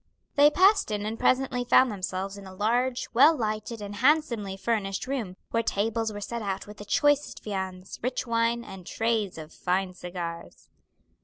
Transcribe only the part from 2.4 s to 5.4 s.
a large, well lighted, and handsomely furnished room,